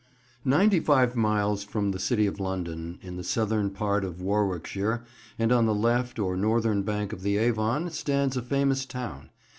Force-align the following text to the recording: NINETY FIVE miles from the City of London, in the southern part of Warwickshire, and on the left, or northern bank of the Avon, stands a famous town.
NINETY 0.43 0.79
FIVE 0.79 1.15
miles 1.15 1.63
from 1.63 1.91
the 1.91 1.99
City 1.99 2.25
of 2.25 2.39
London, 2.39 2.97
in 3.03 3.17
the 3.17 3.23
southern 3.23 3.69
part 3.69 4.03
of 4.03 4.19
Warwickshire, 4.19 5.05
and 5.37 5.51
on 5.51 5.67
the 5.67 5.75
left, 5.75 6.17
or 6.17 6.35
northern 6.35 6.81
bank 6.81 7.13
of 7.13 7.21
the 7.21 7.37
Avon, 7.37 7.91
stands 7.91 8.35
a 8.35 8.41
famous 8.41 8.87
town. 8.87 9.29